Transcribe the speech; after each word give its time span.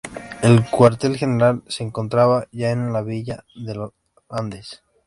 El 0.41 0.67
Cuartel 0.67 1.15
General 1.15 1.61
se 1.67 1.83
encontraba 1.83 2.47
ya 2.51 2.71
en 2.71 2.91
la 2.91 3.03
Villa 3.03 3.45
de 3.53 3.75
Los 3.75 3.91
Andes. 4.29 4.81